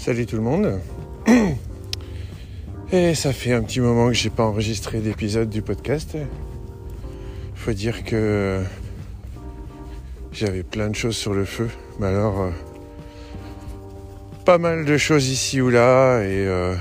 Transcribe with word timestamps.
Salut 0.00 0.24
tout 0.24 0.36
le 0.36 0.42
monde. 0.42 0.80
Et 2.90 3.14
ça 3.14 3.34
fait 3.34 3.52
un 3.52 3.62
petit 3.62 3.80
moment 3.80 4.08
que 4.08 4.14
j'ai 4.14 4.30
pas 4.30 4.44
enregistré 4.44 5.00
d'épisode 5.00 5.50
du 5.50 5.60
podcast. 5.60 6.16
Faut 7.54 7.74
dire 7.74 8.02
que 8.02 8.62
j'avais 10.32 10.62
plein 10.62 10.88
de 10.88 10.94
choses 10.94 11.18
sur 11.18 11.34
le 11.34 11.44
feu. 11.44 11.68
Mais 11.98 12.06
alors, 12.06 12.40
euh, 12.40 12.50
pas 14.46 14.56
mal 14.56 14.86
de 14.86 14.96
choses 14.96 15.28
ici 15.28 15.60
ou 15.60 15.68
là 15.68 16.22
et 16.22 16.46
euh, 16.46 16.74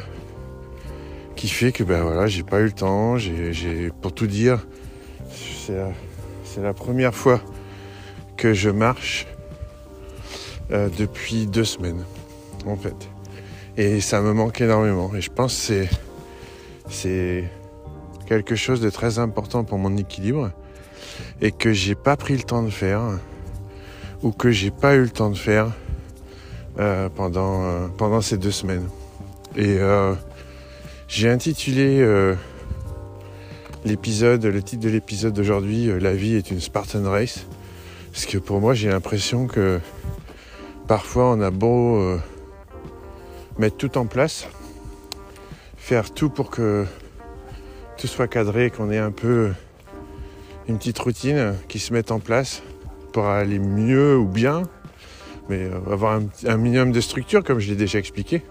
qui 1.35 1.49
fait 1.49 1.73
que 1.73 1.83
ben 1.83 2.01
voilà, 2.03 2.27
j'ai 2.27 2.43
pas 2.43 2.61
eu 2.61 2.65
le 2.67 2.71
temps. 2.71 3.17
J'ai, 3.17 3.91
pour 4.01 4.15
tout 4.15 4.27
dire, 4.27 4.65
c'est 5.29 6.61
la, 6.61 6.73
première 6.73 7.13
fois 7.13 7.41
que 8.37 8.53
je 8.53 8.69
marche 8.69 9.27
euh, 10.71 10.87
depuis 10.97 11.47
deux 11.47 11.65
semaines 11.65 12.05
en 12.65 12.75
fait. 12.75 13.09
Et 13.77 14.01
ça 14.01 14.21
me 14.21 14.33
manque 14.33 14.61
énormément. 14.61 15.11
Et 15.15 15.21
je 15.21 15.29
pense 15.29 15.55
que 15.55 15.61
c'est, 15.61 15.89
c'est 16.89 17.43
quelque 18.27 18.55
chose 18.55 18.81
de 18.81 18.89
très 18.89 19.19
important 19.19 19.63
pour 19.63 19.77
mon 19.77 19.95
équilibre 19.97 20.51
et 21.41 21.51
que 21.51 21.71
j'ai 21.73 21.95
pas 21.95 22.17
pris 22.17 22.35
le 22.35 22.43
temps 22.43 22.63
de 22.63 22.69
faire 22.69 23.01
ou 24.21 24.31
que 24.31 24.51
j'ai 24.51 24.71
pas 24.71 24.95
eu 24.95 25.01
le 25.01 25.09
temps 25.09 25.29
de 25.29 25.37
faire 25.37 25.71
euh, 26.79 27.09
pendant, 27.09 27.63
euh, 27.63 27.87
pendant 27.97 28.21
ces 28.21 28.37
deux 28.37 28.51
semaines. 28.51 28.87
Et 29.55 29.77
euh, 29.79 30.13
j'ai 31.07 31.29
intitulé 31.29 32.05
l'épisode, 33.85 34.45
le 34.45 34.61
titre 34.61 34.83
de 34.83 34.89
l'épisode 34.89 35.33
d'aujourd'hui, 35.33 35.89
La 35.99 36.13
vie 36.13 36.35
est 36.35 36.51
une 36.51 36.59
Spartan 36.59 37.09
Race. 37.09 37.45
Parce 38.11 38.25
que 38.25 38.37
pour 38.37 38.59
moi, 38.59 38.73
j'ai 38.73 38.89
l'impression 38.89 39.47
que 39.47 39.79
parfois 40.87 41.31
on 41.31 41.41
a 41.41 41.51
beau 41.51 42.19
mettre 43.59 43.75
tout 43.75 43.97
en 43.97 44.05
place, 44.05 44.47
faire 45.77 46.11
tout 46.13 46.29
pour 46.29 46.49
que 46.49 46.85
tout 47.97 48.07
soit 48.07 48.27
cadré, 48.27 48.71
qu'on 48.71 48.89
ait 48.89 48.97
un 48.97 49.11
peu 49.11 49.51
une 50.69 50.77
petite 50.77 50.97
routine 50.99 51.55
qui 51.67 51.77
se 51.77 51.91
mette 51.91 52.11
en 52.11 52.19
place 52.19 52.63
pour 53.11 53.25
aller 53.25 53.59
mieux 53.59 54.17
ou 54.17 54.25
bien, 54.25 54.63
mais 55.49 55.67
avoir 55.91 56.21
un, 56.45 56.57
minimum 56.57 56.93
de 56.93 57.01
structure 57.01 57.43
comme 57.43 57.59
je 57.59 57.69
l'ai 57.69 57.75
déjà 57.75 57.99
expliqué. 57.99 58.43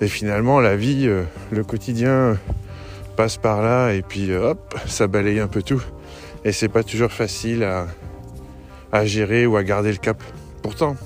Et 0.00 0.08
finalement, 0.08 0.60
la 0.60 0.76
vie, 0.76 1.06
euh, 1.06 1.22
le 1.52 1.62
quotidien 1.62 2.38
passe 3.16 3.36
par 3.36 3.62
là 3.62 3.92
et 3.92 4.02
puis 4.02 4.32
euh, 4.32 4.50
hop, 4.50 4.74
ça 4.86 5.06
balaye 5.06 5.38
un 5.38 5.48
peu 5.48 5.62
tout. 5.62 5.82
Et 6.44 6.50
c'est 6.50 6.68
pas 6.68 6.82
toujours 6.82 7.12
facile 7.12 7.64
à, 7.64 9.04
gérer 9.04 9.46
ou 9.46 9.56
à 9.56 9.62
garder 9.62 9.92
le 9.92 9.98
cap. 9.98 10.20
Pourtant, 10.62 10.96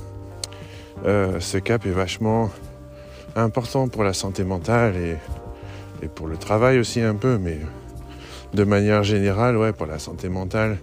euh, 1.05 1.39
ce 1.41 1.59
cap 1.59 1.85
est 1.85 1.91
vachement 1.91 2.51
important 3.37 3.89
pour 3.89 4.03
la 4.03 4.13
santé 4.13 4.45
mentale 4.45 4.97
et, 4.97 5.17
et, 6.03 6.09
pour 6.09 6.27
le 6.27 6.37
travail 6.37 6.79
aussi 6.79 7.01
un 7.01 7.15
peu, 7.15 7.39
mais 7.39 7.59
de 8.55 8.65
manière 8.65 9.03
générale, 9.03 9.57
ouais, 9.57 9.73
pour 9.73 9.87
la 9.87 9.99
santé 9.99 10.29
mentale, 10.29 10.79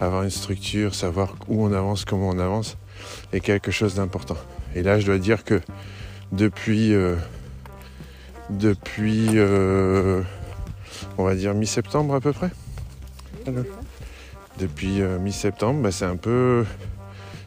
avoir 0.00 0.22
une 0.22 0.30
structure, 0.30 0.94
savoir 0.94 1.34
où 1.48 1.64
on 1.64 1.72
avance, 1.72 2.04
comment 2.04 2.30
on 2.30 2.38
avance, 2.38 2.76
est 3.32 3.40
quelque 3.40 3.70
chose 3.70 3.94
d'important. 3.94 4.36
Et 4.74 4.82
là, 4.82 4.98
je 5.00 5.06
dois 5.06 5.18
dire 5.18 5.44
que 5.44 5.60
depuis, 6.32 6.94
euh, 6.94 7.16
depuis, 8.50 9.28
euh, 9.34 10.22
on 11.16 11.24
va 11.24 11.34
dire 11.34 11.54
mi-septembre 11.54 12.14
à 12.14 12.20
peu 12.20 12.32
près. 12.32 12.50
Alors, 13.46 13.64
depuis 14.58 15.00
euh, 15.00 15.18
mi-septembre, 15.18 15.82
bah, 15.82 15.92
c'est 15.92 16.04
un 16.04 16.16
peu, 16.16 16.64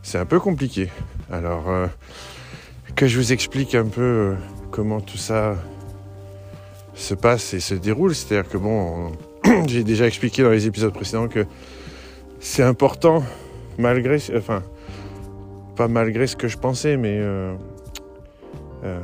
c'est 0.03 0.17
un 0.17 0.25
peu 0.25 0.39
compliqué. 0.39 0.89
Alors 1.31 1.65
que 2.95 3.07
je 3.07 3.17
vous 3.17 3.31
explique 3.31 3.73
un 3.73 3.85
peu 3.85 4.35
comment 4.71 5.01
tout 5.01 5.17
ça 5.17 5.55
se 6.95 7.13
passe 7.13 7.53
et 7.53 7.59
se 7.59 7.75
déroule, 7.75 8.15
c'est-à-dire 8.15 8.49
que 8.49 8.57
bon, 8.57 9.11
j'ai 9.67 9.83
déjà 9.83 10.07
expliqué 10.07 10.43
dans 10.43 10.49
les 10.49 10.65
épisodes 10.65 10.93
précédents 10.93 11.27
que 11.27 11.45
c'est 12.39 12.63
important 12.63 13.23
malgré, 13.77 14.17
enfin, 14.35 14.63
pas 15.75 15.87
malgré 15.87 16.27
ce 16.27 16.35
que 16.35 16.47
je 16.47 16.57
pensais, 16.57 16.97
mais 16.97 17.17
euh, 17.19 17.53
euh, 18.83 18.99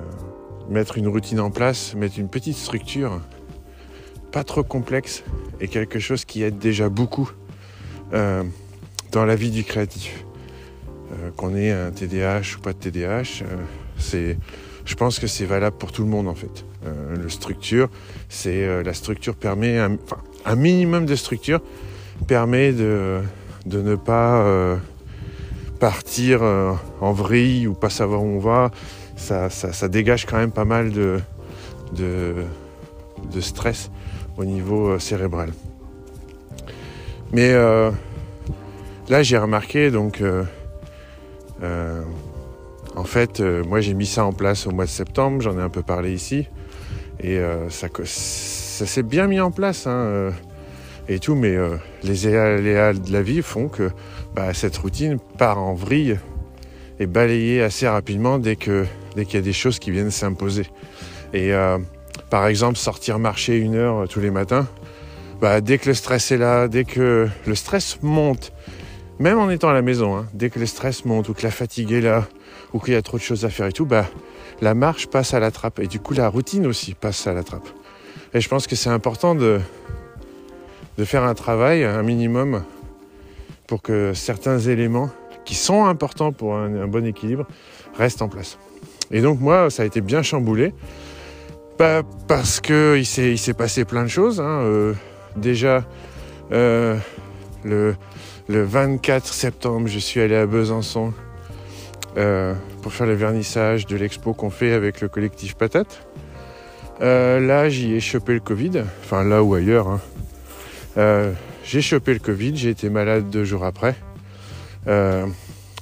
mettre 0.70 0.98
une 0.98 1.08
routine 1.08 1.40
en 1.40 1.52
place, 1.52 1.94
mettre 1.96 2.18
une 2.18 2.30
petite 2.30 2.58
structure, 2.58 3.22
pas 4.32 4.44
trop 4.44 4.64
complexe, 4.64 5.24
et 5.60 5.68
quelque 5.68 6.00
chose 6.00 6.26
qui 6.26 6.44
aide 6.44 6.58
déjà 6.58 6.90
beaucoup 6.90 7.32
euh, 8.14 8.44
dans 9.12 9.26
la 9.26 9.36
vie 9.36 9.52
du 9.52 9.64
créatif. 9.64 10.24
Qu'on 11.38 11.56
ait 11.56 11.72
un 11.72 11.90
TDAH 11.92 12.58
ou 12.58 12.62
pas 12.62 12.74
de 12.74 12.78
TDAH, 12.78 13.44
c'est, 13.98 14.38
je 14.88 14.96
pense 14.96 15.20
que 15.20 15.28
c'est 15.28 15.46
valable 15.46 15.78
pour 15.78 15.92
tout 15.92 16.02
le 16.02 16.10
monde 16.10 16.28
en 16.28 16.34
fait. 16.34 16.66
le 16.86 17.30
structure, 17.30 17.90
c'est 18.30 18.84
la 18.84 18.94
structure 18.94 19.36
permet, 19.36 19.78
un, 19.78 19.94
enfin, 19.94 20.18
un 20.46 20.56
minimum 20.56 21.06
de 21.06 21.16
structure 21.16 21.62
permet 22.26 22.72
de, 22.72 23.22
ne 23.66 23.96
pas 23.96 24.42
euh, 24.42 24.78
partir 25.80 26.42
euh, 26.42 26.74
en 27.02 27.12
vrille 27.12 27.68
ou 27.68 27.74
pas 27.74 27.90
savoir 27.90 28.24
où 28.24 28.26
on 28.26 28.40
va. 28.40 28.72
Ça, 29.16 29.50
ça, 29.50 29.88
dégage 29.88 30.26
quand 30.26 30.38
même 30.38 30.52
pas 30.52 30.66
mal 30.66 30.92
de, 30.92 31.20
stress 33.40 33.90
au 34.38 34.46
niveau 34.46 34.90
euh, 34.90 35.00
cérébral. 35.00 35.52
Mais 37.34 37.52
euh, 37.52 37.92
là, 39.10 39.24
j'ai 39.24 39.38
remarqué, 39.38 39.92
donc, 39.92 40.22
en 42.98 43.04
fait, 43.04 43.40
moi, 43.40 43.80
j'ai 43.80 43.94
mis 43.94 44.06
ça 44.06 44.26
en 44.26 44.34
place 44.34 44.68
au 44.68 44.72
mois 44.72 44.86
de 44.86 44.90
septembre, 44.90 45.42
j'en 45.42 45.58
ai 45.58 45.62
un 45.62 45.70
peu 45.70 45.84
parlé 45.84 46.12
ici, 46.14 46.48
et 47.22 47.40
ça, 47.70 47.88
ça 48.04 48.86
s'est 48.86 49.04
bien 49.04 49.28
mis 49.28 49.40
en 49.40 49.52
place. 49.52 49.88
Hein, 49.88 50.32
et 51.10 51.20
tout, 51.20 51.36
mais 51.36 51.56
euh, 51.56 51.78
les 52.04 52.28
aléas 52.28 52.94
de 52.94 53.12
la 53.12 53.22
vie 53.22 53.42
font 53.42 53.70
que 53.70 53.92
bah, 54.36 54.54
cette 54.54 54.78
routine 54.78 55.20
part 55.38 55.58
en 55.58 55.74
vrille 55.74 56.20
et 57.00 57.06
balayée 57.06 57.62
assez 57.62 57.88
rapidement 57.88 58.40
dès 58.40 58.58
dès 59.16 59.26
qu'il 59.26 59.36
y 59.36 59.38
a 59.38 59.42
des 59.42 59.54
choses 59.54 59.80
qui 59.80 59.92
viennent 59.92 60.12
s'imposer. 60.12 60.68
Et 61.34 61.54
euh, 61.54 61.78
par 62.30 62.48
exemple, 62.48 62.78
sortir 62.78 63.20
marcher 63.20 63.58
une 63.58 63.76
heure 63.76 64.04
euh, 64.04 64.08
tous 64.08 64.20
les 64.20 64.32
matins, 64.32 64.68
bah, 65.40 65.62
dès 65.62 65.78
que 65.78 65.90
le 65.90 65.94
stress 65.94 66.32
est 66.32 66.38
là, 66.38 66.68
dès 66.68 66.84
que 66.84 67.30
le 67.46 67.56
stress 67.56 68.00
monte, 68.02 68.52
même 69.20 69.40
en 69.40 69.50
étant 69.50 69.70
à 69.70 69.74
la 69.74 69.82
maison, 69.82 70.18
hein, 70.18 70.28
dès 70.34 70.50
que 70.50 70.60
le 70.60 70.66
stress 70.66 71.06
monte 71.06 71.30
ou 71.30 71.34
que 71.34 71.44
la 71.44 71.52
fatigue 71.52 71.92
est 71.94 72.02
là, 72.02 72.28
ou 72.74 72.80
qu'il 72.80 72.94
y 72.94 72.98
a 72.98 73.02
trop 73.02 73.18
de 73.18 73.24
choses 73.24 73.46
à 73.46 73.50
faire 73.50 73.68
et 73.68 73.72
tout, 73.72 73.86
bah, 73.86 74.06
la 74.62 74.74
marche 74.74 75.08
passe 75.08 75.34
à 75.34 75.40
la 75.40 75.52
trappe. 75.52 75.80
Et 75.80 75.88
du 75.88 76.00
coup, 76.00 76.14
la 76.14 76.30
routine 76.30 76.66
aussi 76.66 76.94
passe 76.94 77.28
à 77.28 77.34
la 77.34 77.44
trappe. 77.44 77.68
Et 78.34 78.42
je 78.42 78.50
pense 78.50 78.68
que 78.68 78.76
c'est 78.76 78.90
important 78.90 79.36
de, 79.36 79.60
faire 81.04 81.24
un 81.24 81.34
travail, 81.34 81.84
un 81.84 82.04
minimum, 82.04 82.64
pour 83.68 83.82
que 83.82 84.14
certains 84.14 84.60
éléments 84.60 85.10
qui 85.46 85.56
sont 85.56 85.86
importants 85.86 86.32
pour 86.32 86.56
un, 86.56 86.88
bon 86.88 87.06
équilibre 87.06 87.46
restent 87.96 88.22
en 88.22 88.30
place. 88.30 88.58
Et 89.12 89.22
donc 89.22 89.40
moi, 89.40 89.70
ça 89.70 89.84
a 89.84 89.86
été 89.86 90.02
bien 90.02 90.22
chamboulé, 90.22 90.74
pas 91.78 92.04
parce 92.28 92.60
que 92.60 92.98
il 92.98 93.06
s'est 93.06 93.54
passé 93.54 93.86
plein 93.86 94.04
de 94.04 94.10
choses. 94.10 94.42
Hein. 94.42 94.62
Euh, 94.64 94.94
déjà, 95.38 95.86
euh, 96.52 96.98
le 97.64 97.96
24 98.50 99.34
septembre, 99.34 99.88
je 99.88 100.00
suis 100.00 100.20
allé 100.20 100.36
à 100.36 100.46
Besançon 100.46 101.14
euh, 102.18 102.56
pour 102.82 102.94
faire 102.94 103.06
le 103.06 103.14
vernissage 103.14 103.86
de 103.86 103.96
l'expo 103.96 104.34
qu'on 104.34 104.50
fait 104.50 104.74
avec 104.74 105.02
le 105.02 105.08
collectif 105.08 105.54
Patate. 105.54 106.08
Euh, 107.02 107.40
là, 107.40 107.70
j'y 107.70 107.94
ai 107.94 108.00
chopé 108.00 108.34
le 108.34 108.40
Covid, 108.40 108.84
enfin 109.04 109.24
là 109.24 109.44
ou 109.44 109.54
ailleurs. 109.54 109.88
Hein. 109.88 110.02
Euh, 110.98 111.32
j'ai 111.64 111.84
chopé 111.84 112.14
le 112.14 112.20
Covid, 112.20 112.58
j'ai 112.58 112.72
été 112.72 112.90
malade 112.90 113.30
deux 113.30 113.44
jours 113.44 113.66
après. 113.66 113.96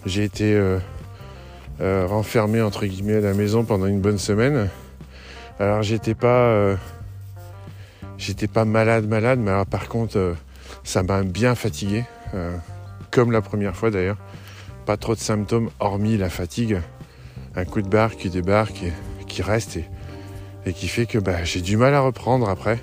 J'ai 0.06 0.24
été 0.24 0.60
renfermé 1.80 2.62
entre 2.62 2.86
guillemets 2.86 3.18
à 3.18 3.22
la 3.22 3.34
maison 3.34 3.64
pendant 3.64 3.86
une 3.86 4.02
bonne 4.02 4.18
semaine. 4.18 4.70
Alors 5.60 5.84
j'étais 5.84 6.16
pas, 6.16 6.76
j'étais 8.18 8.48
pas 8.48 8.66
malade 8.66 9.08
malade, 9.08 9.40
mais 9.40 9.54
par 9.70 9.88
contre 9.88 10.36
ça 10.84 11.04
m'a 11.04 11.22
bien 11.22 11.56
fatigué, 11.56 12.04
comme 13.12 13.32
la 13.32 13.42
première 13.42 13.76
fois 13.76 13.90
d'ailleurs. 13.90 14.18
Pas 14.86 14.98
trop 14.98 15.16
de 15.16 15.20
symptômes 15.20 15.70
hormis 15.80 16.18
la 16.18 16.30
fatigue, 16.30 16.80
un 17.56 17.66
coup 17.66 17.82
de 17.82 17.88
barre 17.88 18.16
qui 18.16 18.30
débarque 18.30 18.84
et 18.84 19.26
qui 19.26 19.42
reste 19.42 19.80
et, 20.66 20.74
qui 20.74 20.88
fait 20.88 21.08
que 21.08 21.18
bah, 21.18 21.44
j'ai 21.44 21.62
du 21.62 21.76
mal 21.76 21.94
à 21.96 22.02
reprendre 22.02 22.48
après. 22.48 22.80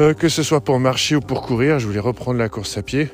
Euh, 0.00 0.14
que 0.14 0.30
ce 0.30 0.42
soit 0.42 0.62
pour 0.62 0.78
marcher 0.78 1.16
ou 1.16 1.20
pour 1.20 1.42
courir, 1.42 1.78
je 1.78 1.86
voulais 1.86 2.00
reprendre 2.00 2.38
la 2.38 2.48
course 2.48 2.78
à 2.78 2.82
pied. 2.82 3.10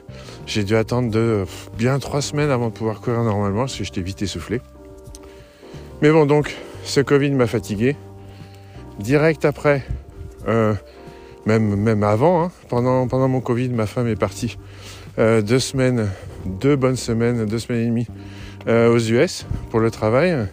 J'ai 0.46 0.62
dû 0.62 0.76
attendre 0.76 1.10
de 1.10 1.44
bien 1.76 1.98
trois 1.98 2.22
semaines 2.22 2.50
avant 2.50 2.68
de 2.68 2.72
pouvoir 2.72 3.00
courir 3.00 3.24
normalement 3.24 3.62
parce 3.62 3.76
que 3.76 3.82
j'étais 3.82 4.02
vite 4.02 4.22
essoufflé. 4.22 4.60
Mais 6.00 6.10
bon, 6.10 6.26
donc, 6.26 6.54
ce 6.84 7.00
Covid 7.00 7.32
m'a 7.32 7.48
fatigué. 7.48 7.96
Direct 9.00 9.44
après, 9.44 9.84
euh, 10.46 10.74
même, 11.46 11.74
même 11.74 12.04
avant, 12.04 12.44
hein, 12.44 12.52
pendant 12.68 13.28
mon 13.28 13.40
Covid, 13.40 13.70
ma 13.70 13.86
femme 13.86 14.06
est 14.06 14.16
partie 14.16 14.56
euh, 15.18 15.42
deux 15.42 15.58
semaines, 15.58 16.08
deux 16.46 16.76
bonnes 16.76 16.96
semaines, 16.96 17.44
deux 17.44 17.58
semaines 17.58 17.82
et 17.82 17.86
demie 17.86 18.06
euh, 18.68 18.94
aux 18.94 18.98
US 18.98 19.46
pour 19.70 19.80
le 19.80 19.90
travail. 19.90 20.46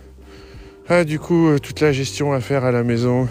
Ah, 0.89 1.03
du 1.03 1.19
coup, 1.19 1.49
euh, 1.49 1.59
toute 1.59 1.81
la 1.81 1.91
gestion 1.91 2.33
à 2.33 2.39
faire 2.39 2.65
à 2.65 2.71
la 2.71 2.83
maison, 2.83 3.27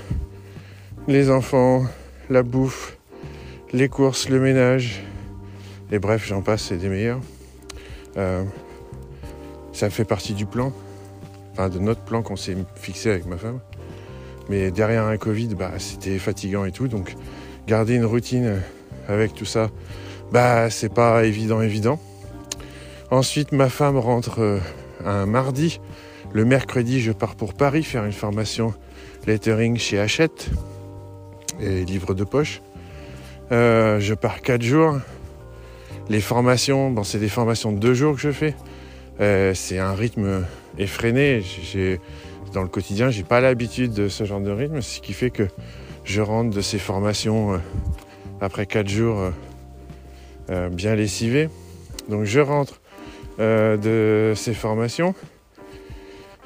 les 1.08 1.30
enfants, 1.30 1.86
la 2.30 2.44
bouffe, 2.44 2.98
les 3.72 3.88
courses, 3.88 4.28
le 4.28 4.38
ménage, 4.38 5.02
et 5.90 5.98
bref, 5.98 6.24
j'en 6.24 6.40
passe, 6.40 6.62
c'est 6.62 6.76
des 6.76 6.88
meilleurs. 6.88 7.20
Ça 9.72 9.90
fait 9.90 10.04
partie 10.04 10.34
du 10.34 10.46
plan, 10.46 10.72
enfin 11.50 11.68
de 11.68 11.80
notre 11.80 12.02
plan 12.02 12.22
qu'on 12.22 12.36
s'est 12.36 12.56
fixé 12.76 13.10
avec 13.10 13.26
ma 13.26 13.36
femme. 13.36 13.58
Mais 14.48 14.70
derrière 14.70 15.04
un 15.04 15.16
Covid, 15.16 15.48
bah, 15.56 15.72
c'était 15.78 16.18
fatigant 16.18 16.64
et 16.64 16.70
tout, 16.70 16.86
donc 16.86 17.16
garder 17.66 17.96
une 17.96 18.04
routine 18.04 18.60
avec 19.08 19.34
tout 19.34 19.44
ça, 19.44 19.70
bah, 20.32 20.70
c'est 20.70 20.92
pas 20.92 21.24
évident, 21.24 21.60
évident. 21.60 22.00
Ensuite, 23.10 23.52
ma 23.52 23.68
femme 23.68 23.96
rentre 23.96 24.40
euh, 24.40 24.58
un 25.04 25.26
mardi. 25.26 25.80
Le 26.32 26.44
mercredi, 26.44 27.00
je 27.00 27.12
pars 27.12 27.36
pour 27.36 27.54
Paris 27.54 27.84
faire 27.84 28.04
une 28.04 28.12
formation 28.12 28.74
lettering 29.26 29.76
chez 29.76 30.00
Hachette 30.00 30.50
et 31.60 31.84
livre 31.84 32.14
de 32.14 32.24
poche. 32.24 32.60
Euh, 33.52 34.00
je 34.00 34.14
pars 34.14 34.40
quatre 34.40 34.62
jours. 34.62 34.98
Les 36.08 36.20
formations, 36.20 37.02
c'est 37.04 37.20
des 37.20 37.28
formations 37.28 37.72
de 37.72 37.78
deux 37.78 37.94
jours 37.94 38.14
que 38.14 38.20
je 38.20 38.32
fais. 38.32 38.56
Euh, 39.20 39.54
c'est 39.54 39.78
un 39.78 39.94
rythme 39.94 40.44
effréné. 40.78 41.42
Dans 42.52 42.62
le 42.62 42.68
quotidien, 42.68 43.10
j'ai 43.10 43.22
pas 43.22 43.40
l'habitude 43.40 43.92
de 43.92 44.08
ce 44.08 44.24
genre 44.24 44.40
de 44.40 44.50
rythme, 44.50 44.80
ce 44.80 45.00
qui 45.00 45.12
fait 45.12 45.30
que 45.30 45.48
je 46.04 46.20
rentre 46.20 46.50
de 46.54 46.60
ces 46.60 46.78
formations 46.78 47.60
après 48.40 48.66
quatre 48.66 48.88
jours 48.88 49.30
bien 50.48 50.94
lessivés. 50.94 51.48
Donc 52.08 52.24
je 52.24 52.40
rentre 52.40 52.80
euh, 53.40 53.76
de 53.76 54.34
ces 54.36 54.54
formations. 54.54 55.14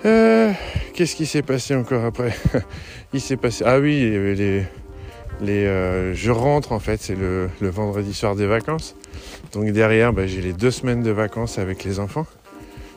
Euh, 0.06 0.52
qu'est-ce 0.94 1.16
qui 1.16 1.26
s'est 1.26 1.42
passé 1.42 1.74
encore 1.74 2.04
après? 2.04 2.34
Il 3.12 3.20
s'est 3.20 3.36
passé. 3.36 3.62
Ah 3.66 3.78
oui, 3.78 3.98
les, 5.40 5.66
euh, 5.66 6.14
je 6.14 6.30
rentre 6.30 6.72
en 6.72 6.78
fait, 6.78 7.00
c'est 7.00 7.14
le, 7.14 7.50
vendredi 7.60 8.14
soir 8.14 8.36
des 8.36 8.46
vacances. 8.46 8.96
Donc 9.52 9.70
derrière, 9.70 10.12
bah, 10.12 10.26
j'ai 10.26 10.40
les 10.40 10.54
deux 10.54 10.70
semaines 10.70 11.02
de 11.02 11.10
vacances 11.10 11.58
avec 11.58 11.84
les 11.84 12.00
enfants. 12.00 12.26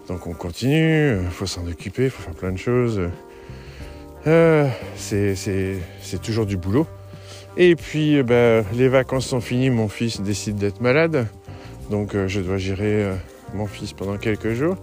Donc 0.08 0.26
on 0.26 0.34
continue, 0.34 1.18
il 1.22 1.30
faut 1.30 1.46
s'en 1.46 1.68
occuper, 1.68 2.06
il 2.06 2.10
faut 2.10 2.24
faire 2.24 2.34
plein 2.34 2.52
de 2.52 2.58
choses. 2.58 3.02
c'est 4.96 6.22
toujours 6.22 6.46
du 6.46 6.56
boulot. 6.56 6.88
Et 7.58 7.76
puis 7.76 8.24
bah, 8.24 8.62
les 8.74 8.88
vacances 8.88 9.28
sont 9.28 9.42
finies, 9.42 9.70
mon 9.70 9.88
fils 9.88 10.22
décide 10.22 10.56
d'être 10.56 10.82
malade. 10.82 11.28
Donc 11.90 12.16
je 12.28 12.40
dois 12.40 12.58
gérer 12.58 13.12
mon 13.54 13.68
fils 13.68 13.94
pendant 13.94 14.18
quelques 14.18 14.54
jours. 14.54 14.78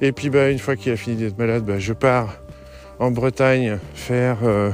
Et 0.00 0.12
puis 0.12 0.30
bah, 0.30 0.50
une 0.50 0.58
fois 0.58 0.76
qu'il 0.76 0.92
a 0.92 0.96
fini 0.96 1.16
d'être 1.16 1.38
malade, 1.38 1.64
bah, 1.64 1.78
je 1.78 1.92
pars 1.92 2.40
en 3.00 3.10
Bretagne 3.10 3.78
faire, 3.94 4.38
euh, 4.44 4.70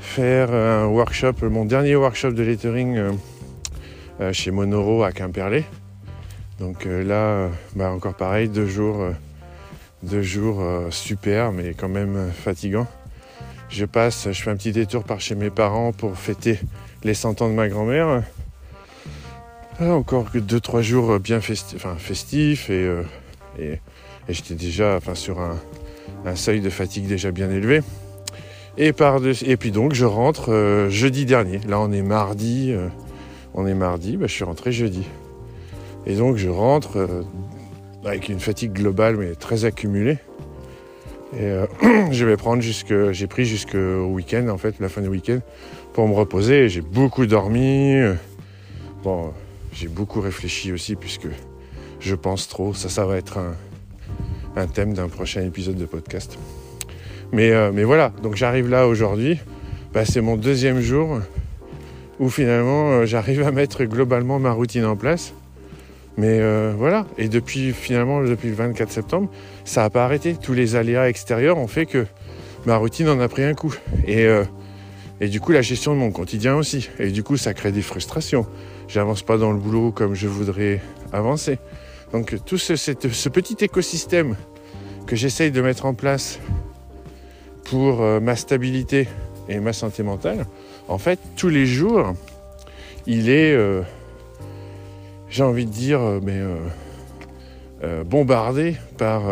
faire 0.00 0.52
un 0.52 0.86
workshop, 0.86 1.34
mon 1.42 1.64
dernier 1.64 1.94
workshop 1.94 2.32
de 2.32 2.42
lettering 2.42 2.96
euh, 2.96 3.12
euh, 4.20 4.32
chez 4.32 4.50
Monoro 4.50 5.04
à 5.04 5.12
Quimperlé. 5.12 5.64
Donc 6.58 6.84
là, 6.84 7.48
encore 7.78 8.14
pareil, 8.14 8.50
deux 8.50 8.66
jours, 8.66 9.02
deux 10.02 10.20
jours 10.20 10.62
super, 10.90 11.52
mais 11.52 11.72
quand 11.72 11.88
même 11.88 12.30
fatigant. 12.34 12.86
Je 13.70 13.84
passe, 13.84 14.26
je 14.32 14.42
fais 14.42 14.50
un 14.50 14.56
petit 14.56 14.72
détour 14.72 15.04
par 15.04 15.20
chez 15.20 15.36
mes 15.36 15.50
parents 15.50 15.92
pour 15.92 16.18
fêter 16.18 16.58
les 17.04 17.14
100 17.14 17.40
ans 17.40 17.48
de 17.48 17.54
ma 17.54 17.68
grand-mère. 17.68 18.24
Ah, 19.78 19.94
encore 19.94 20.30
que 20.30 20.38
2-3 20.38 20.82
jours 20.82 21.18
bien 21.20 21.40
festifs 21.40 22.66
euh, 22.68 23.02
et, 23.58 23.78
j'étais 24.28 24.54
déjà 24.54 24.98
sur 25.14 25.40
un, 25.40 25.56
seuil 26.34 26.60
de 26.60 26.68
fatigue 26.68 27.06
déjà 27.06 27.30
bien 27.30 27.48
élevé. 27.48 27.80
Et, 28.76 28.92
puis 28.92 29.70
donc 29.70 29.94
je 29.94 30.04
rentre 30.04 30.52
euh, 30.52 30.90
jeudi 30.90 31.24
dernier. 31.24 31.60
Là 31.68 31.78
on 31.80 31.92
est 31.92 32.02
mardi. 32.02 32.72
Euh, 32.72 32.88
on 33.54 33.66
est 33.66 33.74
mardi, 33.74 34.16
bah, 34.16 34.26
je 34.26 34.32
suis 34.32 34.44
rentré 34.44 34.72
jeudi. 34.72 35.04
Et 36.06 36.16
donc 36.16 36.36
je 36.36 36.48
rentre 36.48 37.24
avec 38.04 38.28
une 38.28 38.40
fatigue 38.40 38.72
globale 38.72 39.16
mais 39.16 39.36
très 39.36 39.64
accumulée. 39.64 40.18
Et 41.36 41.52
je 42.10 42.24
vais 42.24 42.36
prendre. 42.36 42.62
J'ai 42.62 43.26
pris 43.26 43.44
jusqu'au 43.44 44.06
week-end 44.06 44.48
en 44.48 44.58
fait, 44.58 44.78
la 44.80 44.88
fin 44.88 45.00
du 45.00 45.08
week-end, 45.08 45.40
pour 45.92 46.08
me 46.08 46.14
reposer. 46.14 46.68
J'ai 46.68 46.80
beaucoup 46.80 47.26
dormi. 47.26 47.96
Bon, 49.02 49.32
j'ai 49.72 49.88
beaucoup 49.88 50.20
réfléchi 50.20 50.72
aussi 50.72 50.96
puisque 50.96 51.28
je 52.00 52.14
pense 52.14 52.48
trop. 52.48 52.74
Ça, 52.74 52.88
ça 52.88 53.04
va 53.04 53.16
être 53.16 53.38
un, 54.56 54.66
thème 54.66 54.94
d'un 54.94 55.08
prochain 55.08 55.42
épisode 55.42 55.76
de 55.76 55.86
podcast. 55.86 56.38
Mais, 57.32 57.52
euh, 57.52 57.70
mais 57.72 57.84
voilà, 57.84 58.12
donc 58.22 58.36
j'arrive 58.36 58.68
là 58.68 58.88
aujourd'hui. 58.88 59.38
Bah, 59.92 60.04
c'est 60.04 60.20
mon 60.20 60.36
deuxième 60.36 60.80
jour 60.80 61.20
où 62.18 62.28
finalement 62.28 62.90
euh, 62.90 63.06
j'arrive 63.06 63.42
à 63.42 63.52
mettre 63.52 63.84
globalement 63.84 64.38
ma 64.38 64.52
routine 64.52 64.84
en 64.84 64.96
place. 64.96 65.32
Mais 66.16 66.40
euh, 66.40 66.74
voilà, 66.76 67.06
et 67.18 67.28
depuis 67.28 67.72
finalement 67.72 68.22
depuis 68.22 68.48
le 68.48 68.54
24 68.54 68.90
septembre, 68.90 69.30
ça 69.64 69.82
n'a 69.82 69.90
pas 69.90 70.04
arrêté. 70.04 70.36
Tous 70.40 70.52
les 70.52 70.76
aléas 70.76 71.08
extérieurs 71.08 71.58
ont 71.58 71.68
fait 71.68 71.86
que 71.86 72.06
ma 72.66 72.76
routine 72.76 73.08
en 73.08 73.20
a 73.20 73.28
pris 73.28 73.44
un 73.44 73.54
coup. 73.54 73.74
Et, 74.06 74.26
et 75.20 75.28
du 75.28 75.40
coup 75.40 75.52
la 75.52 75.62
gestion 75.62 75.94
de 75.94 75.98
mon 75.98 76.10
quotidien 76.10 76.56
aussi. 76.56 76.90
Et 76.98 77.10
du 77.10 77.22
coup 77.22 77.36
ça 77.36 77.54
crée 77.54 77.72
des 77.72 77.82
frustrations 77.82 78.46
j'avance 78.90 79.22
pas 79.22 79.38
dans 79.38 79.52
le 79.52 79.58
boulot 79.58 79.92
comme 79.92 80.14
je 80.14 80.26
voudrais 80.26 80.80
avancer. 81.12 81.58
Donc 82.12 82.36
tout 82.44 82.58
ce, 82.58 83.28
petit 83.28 83.56
écosystème 83.64 84.36
que 85.06 85.16
j'essaye 85.16 85.52
de 85.52 85.60
mettre 85.62 85.86
en 85.86 85.94
place 85.94 86.40
pour 87.64 88.02
euh, 88.02 88.18
ma 88.20 88.34
stabilité 88.34 89.06
et 89.48 89.60
ma 89.60 89.72
santé 89.72 90.02
mentale, 90.02 90.44
en 90.88 90.98
fait, 90.98 91.20
tous 91.36 91.48
les 91.48 91.66
jours, 91.66 92.14
il 93.06 93.28
est, 93.28 93.52
euh, 93.52 93.82
j'ai 95.30 95.42
envie 95.42 95.66
de 95.66 95.70
dire, 95.70 96.00
euh, 96.00 96.20
mais 96.22 96.40
bombardé 98.04 98.76
par, 98.98 99.22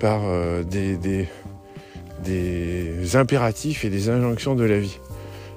par 0.00 0.22
des, 0.64 0.96
des, 2.24 3.16
impératifs 3.16 3.84
et 3.84 3.90
des 3.90 4.08
injonctions 4.08 4.54
de 4.54 4.64
la 4.64 4.78
vie. 4.78 4.98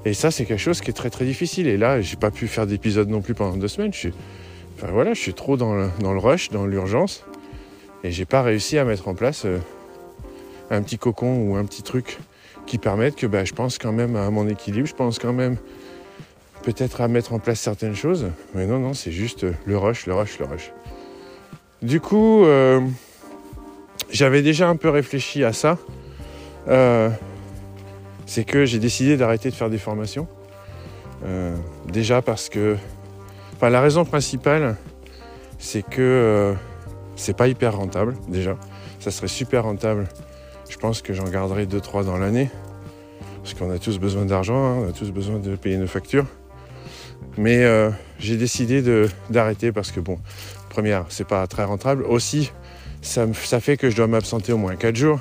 Et 0.06 0.14
ça, 0.14 0.32
c'est 0.32 0.46
quelque 0.46 0.60
chose 0.60 0.82
qui 0.82 0.90
est 0.90 0.94
très 0.94 1.10
très 1.10 1.26
difficile. 1.26 1.68
Et 1.68 1.78
là, 1.78 2.02
j'ai 2.02 2.18
pas 2.18 2.32
pu 2.32 2.48
faire 2.48 2.68
d'épisode 2.68 3.10
non 3.10 3.22
plus 3.22 3.34
pendant 3.34 3.58
deux 3.58 3.68
semaines. 3.68 3.94
Je 3.94 3.98
suis, 3.98 4.14
enfin 4.76 4.92
voilà, 4.92 5.14
je 5.14 5.20
suis 5.20 5.34
trop 5.34 5.58
dans 5.58 5.74
le, 5.74 5.90
dans 6.00 6.14
le 6.14 6.20
rush, 6.20 6.50
dans 6.50 6.66
l'urgence, 6.66 7.26
et 8.04 8.12
j'ai 8.12 8.26
pas 8.26 8.42
réussi 8.42 8.78
à 8.78 8.86
mettre 8.86 9.08
en 9.08 9.16
place 9.16 9.46
euh, 9.46 9.58
un 10.70 10.82
petit 10.82 10.98
cocon 10.98 11.42
ou 11.42 11.56
un 11.56 11.66
petit 11.66 11.84
truc 11.84 12.20
qui 12.66 12.78
permette 12.78 13.16
que 13.16 13.28
bah, 13.28 13.44
je 13.44 13.54
pense 13.54 13.78
quand 13.78 13.92
même 13.92 14.16
à 14.16 14.30
mon 14.30 14.48
équilibre, 14.48 14.88
je 14.88 14.96
pense 14.96 15.20
quand 15.20 15.34
même 15.34 15.58
peut-être 16.68 17.02
à 17.02 17.08
mettre 17.08 17.34
en 17.34 17.40
place 17.40 17.60
certaines 17.60 17.96
choses. 17.96 18.28
Mais 18.54 18.66
non, 18.66 18.80
non, 18.80 18.94
c'est 18.94 19.12
juste 19.12 19.46
euh, 19.46 19.54
le 19.66 19.78
rush, 19.78 20.06
le 20.06 20.14
rush, 20.14 20.38
le 20.40 20.46
rush. 20.46 20.72
Du 21.82 22.00
coup, 22.02 22.44
euh, 22.44 22.82
j'avais 24.12 24.42
déjà 24.42 24.68
un 24.68 24.76
peu 24.76 24.90
réfléchi 24.90 25.44
à 25.44 25.54
ça 25.54 25.78
c'est 28.28 28.44
que 28.44 28.66
j'ai 28.66 28.78
décidé 28.78 29.18
d'arrêter 29.18 29.50
de 29.50 29.56
faire 29.56 29.72
des 29.72 29.80
formations. 29.80 30.28
Euh, 31.26 31.56
déjà 31.88 32.22
parce 32.22 32.50
que. 32.50 32.76
Enfin, 33.56 33.70
la 33.72 33.82
raison 33.82 34.06
principale, 34.06 34.76
c'est 35.58 35.82
que 35.82 36.02
euh, 36.02 36.54
c'est 37.16 37.36
pas 37.36 37.48
hyper 37.48 37.76
rentable, 37.76 38.14
déjà. 38.28 38.56
Ça 39.00 39.10
serait 39.10 39.30
super 39.30 39.64
rentable. 39.64 40.08
Je 40.70 40.78
pense 40.78 41.02
que 41.02 41.14
j'en 41.14 41.24
garderai 41.24 41.66
2-3 41.66 42.06
dans 42.06 42.18
l'année. 42.18 42.52
Parce 43.42 43.56
qu'on 43.56 43.72
a 43.72 43.80
tous 43.80 43.98
besoin 43.98 44.26
d'argent, 44.26 44.64
hein, 44.64 44.78
on 44.84 44.90
a 44.90 44.92
tous 44.92 45.10
besoin 45.12 45.40
de 45.40 45.56
payer 45.56 45.78
nos 45.78 45.88
factures. 45.88 46.26
Mais 47.38 47.64
euh, 47.64 47.92
j'ai 48.20 48.36
décidé 48.36 48.82
d'arrêter 49.30 49.72
parce 49.72 49.92
que, 49.92 50.00
bon, 50.00 50.20
première, 50.70 51.06
c'est 51.10 51.28
pas 51.28 51.46
très 51.48 51.64
rentable. 51.64 52.04
Aussi, 52.04 52.52
ça, 53.02 53.28
fait 53.60 53.78
que 53.78 53.90
je 53.90 53.96
dois 53.96 54.08
m'absenter 54.08 54.54
au 54.54 54.58
moins 54.58 54.76
4 54.76 54.96
jours. 54.96 55.20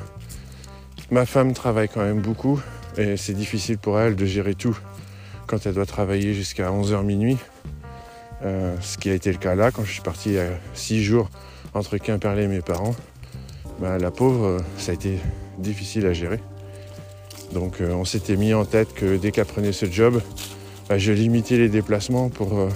Ma 1.11 1.27
femme 1.27 1.53
travaille 1.53 1.89
quand 1.89 2.03
même 2.03 2.21
beaucoup. 2.21 2.61
Et 2.97 3.19
c'est 3.19 3.35
difficile 3.35 3.77
pour 3.77 4.01
elle 4.01 4.17
de 4.17 4.25
gérer 4.25 4.55
tout 4.55 4.79
quand 5.47 5.67
elle 5.67 5.75
doit 5.75 5.87
travailler 5.87 6.33
jusqu'à 6.33 6.71
11h 6.71 7.05
minuit. 7.05 7.37
Euh, 8.43 8.75
ce 8.81 8.97
qui 8.97 9.11
a 9.11 9.15
été 9.15 9.31
le 9.31 9.39
cas 9.39 9.55
là 9.55 9.71
quand 9.71 9.83
je 9.83 9.93
suis 9.93 10.03
parti 10.03 10.31
il 10.31 10.35
y 10.35 10.39
a 10.39 10.49
6 10.75 11.03
jours 11.03 11.31
entre 11.73 11.99
Quimperlé 11.99 12.45
et 12.45 12.49
mes 12.49 12.63
parents. 12.63 12.95
Bah, 13.81 13.99
la 13.99 14.11
pauvre, 14.11 14.47
euh, 14.47 14.59
ça 14.79 14.93
a 14.93 14.95
été 14.95 15.19
difficile 15.59 16.07
à 16.07 16.15
gérer. 16.15 16.41
Donc 17.53 17.81
on 17.81 18.05
s'était 18.05 18.37
mis 18.37 18.55
en 18.55 18.65
tête 18.65 18.93
que 18.95 19.17
dès 19.17 19.31
qu'elle 19.31 19.47
prenait 19.47 19.73
ce 19.73 19.87
job, 19.87 20.21
bah, 20.89 20.99
je 20.99 21.13
limitais 21.13 21.57
les 21.57 21.69
déplacements 21.69 22.29
pour 22.29 22.69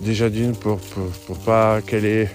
déjà 0.00 0.30
d'une 0.30 0.54
pour, 0.54 0.78
pour, 0.78 1.38
pas 1.38 1.80
qu'elle 1.82 2.04
ait 2.04 2.28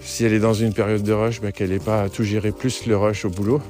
si 0.00 0.24
elle 0.24 0.32
est 0.32 0.38
dans 0.38 0.54
une 0.54 0.72
période 0.72 1.02
de 1.02 1.12
rush, 1.12 1.40
bah, 1.40 1.52
qu'elle 1.52 1.70
n'ait 1.70 1.78
pas 1.78 2.02
à 2.02 2.08
tout 2.08 2.24
gérer 2.24 2.50
plus 2.50 2.86
le 2.86 2.96
rush 2.96 3.24
au 3.24 3.30
boulot. 3.30 3.60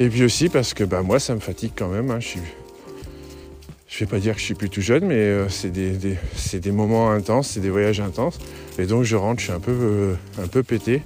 Et 0.00 0.08
puis 0.08 0.24
aussi 0.24 0.48
parce 0.48 0.74
que 0.74 0.82
bah, 0.82 1.02
moi, 1.02 1.20
ça 1.20 1.34
me 1.34 1.40
fatigue 1.40 1.72
quand 1.76 1.88
même. 1.88 2.10
Hein. 2.10 2.18
Je 2.20 2.38
ne 2.38 4.00
vais 4.00 4.06
pas 4.06 4.18
dire 4.18 4.34
que 4.34 4.40
je 4.40 4.46
suis 4.46 4.54
plus 4.54 4.70
tout 4.70 4.80
jeune, 4.80 5.04
mais 5.04 5.14
euh, 5.14 5.48
c'est 5.48 5.70
des, 5.70 6.72
moments 6.72 7.10
intenses, 7.10 7.50
c'est 7.50 7.60
des 7.60 7.70
voyages 7.70 8.00
intenses. 8.00 8.38
Et 8.78 8.86
donc 8.86 9.04
je 9.04 9.14
rentre, 9.14 9.40
je 9.40 9.44
suis 9.44 9.52
un 9.52 9.60
peu, 9.60 9.72
euh, 9.72 10.14
un 10.42 10.46
peu 10.46 10.62
pété. 10.62 11.02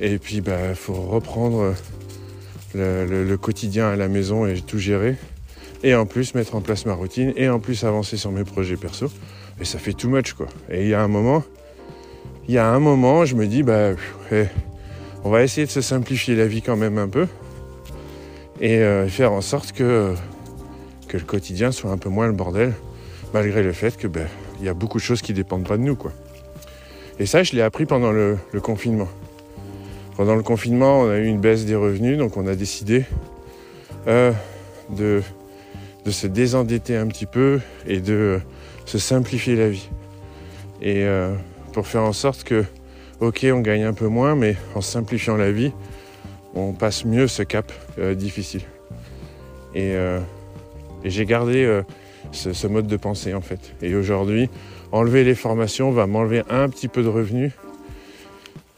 Et 0.00 0.18
puis 0.18 0.36
il 0.36 0.42
bah, 0.42 0.74
faut 0.74 0.94
reprendre 0.94 1.74
le, 2.74 3.36
quotidien 3.36 3.88
à 3.90 3.96
la 3.96 4.08
maison 4.08 4.46
et 4.46 4.60
tout 4.60 4.78
gérer. 4.78 5.16
Et 5.82 5.94
en 5.94 6.06
plus 6.06 6.34
mettre 6.34 6.54
en 6.56 6.60
place 6.60 6.84
ma 6.86 6.94
routine 6.94 7.32
et 7.36 7.48
en 7.48 7.58
plus 7.58 7.84
avancer 7.84 8.16
sur 8.16 8.32
mes 8.32 8.44
projets 8.44 8.76
perso. 8.76 9.06
Et 9.60 9.64
ça 9.64 9.78
fait 9.78 9.92
too 9.92 10.08
much 10.08 10.34
quoi. 10.34 10.46
Et 10.70 10.82
il 10.82 10.88
y 10.88 10.94
a 10.94 11.02
un 11.02 11.08
moment, 11.08 11.42
il 12.48 12.54
y 12.54 12.58
a 12.58 12.66
un 12.66 12.78
moment, 12.78 13.24
je 13.24 13.34
me 13.34 13.46
dis 13.46 13.62
bah 13.62 13.92
eh, 14.32 14.46
on 15.24 15.30
va 15.30 15.42
essayer 15.42 15.66
de 15.66 15.70
se 15.70 15.80
simplifier 15.80 16.34
la 16.36 16.46
vie 16.46 16.62
quand 16.62 16.76
même 16.76 16.98
un 16.98 17.08
peu 17.08 17.26
et 18.60 18.78
euh, 18.78 19.08
faire 19.08 19.32
en 19.32 19.40
sorte 19.40 19.72
que, 19.72 20.14
que 21.08 21.16
le 21.16 21.24
quotidien 21.24 21.72
soit 21.72 21.90
un 21.90 21.98
peu 21.98 22.10
moins 22.10 22.26
le 22.26 22.34
bordel, 22.34 22.74
malgré 23.32 23.62
le 23.62 23.72
fait 23.72 23.96
que 23.96 24.06
ben, 24.06 24.26
y 24.62 24.68
a 24.68 24.74
beaucoup 24.74 24.98
de 24.98 25.02
choses 25.02 25.22
qui 25.22 25.32
dépendent 25.32 25.66
pas 25.66 25.76
de 25.76 25.82
nous 25.82 25.96
quoi. 25.96 26.12
Et 27.18 27.26
ça, 27.26 27.42
je 27.42 27.52
l'ai 27.52 27.60
appris 27.60 27.84
pendant 27.84 28.12
le, 28.12 28.38
confinement. 28.62 29.08
Pendant 30.16 30.36
le 30.36 30.42
confinement, 30.42 31.00
on 31.00 31.10
a 31.10 31.18
eu 31.18 31.26
une 31.26 31.38
baisse 31.38 31.66
des 31.66 31.74
revenus, 31.74 32.16
donc 32.16 32.38
on 32.38 32.46
a 32.46 32.54
décidé 32.54 33.04
euh, 34.06 34.32
de, 34.88 35.22
de, 36.04 36.10
se 36.10 36.26
désendetter 36.26 36.96
un 36.96 37.06
petit 37.06 37.26
peu 37.26 37.60
et 37.86 38.00
de 38.00 38.40
se 38.86 38.98
simplifier 38.98 39.56
la 39.56 39.68
vie. 39.68 39.88
Et 40.82 41.04
euh, 41.04 41.34
pour 41.72 41.86
faire 41.86 42.02
en 42.02 42.12
sorte 42.12 42.44
que, 42.44 42.64
ok, 43.20 43.46
on 43.52 43.60
gagne 43.60 43.84
un 43.84 43.92
peu 43.92 44.08
moins, 44.08 44.34
mais 44.34 44.56
en 44.74 44.80
simplifiant 44.80 45.36
la 45.36 45.52
vie, 45.52 45.72
on 46.54 46.72
passe 46.72 47.04
mieux 47.04 47.28
ce 47.28 47.42
cap 47.42 47.72
euh, 47.98 48.14
difficile. 48.14 48.62
Et, 49.74 49.92
et 51.04 51.10
j'ai 51.10 51.24
gardé 51.26 51.82
ce, 52.32 52.66
mode 52.66 52.86
de 52.86 52.96
pensée 52.96 53.34
en 53.34 53.40
fait. 53.40 53.74
Et 53.82 53.94
aujourd'hui, 53.94 54.48
enlever 54.92 55.24
les 55.24 55.34
formations 55.34 55.90
va 55.90 56.06
m'enlever 56.06 56.42
un 56.48 56.68
petit 56.68 56.88
peu 56.88 57.02
de 57.02 57.08
revenus, 57.08 57.52